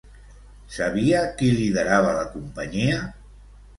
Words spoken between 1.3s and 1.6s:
qui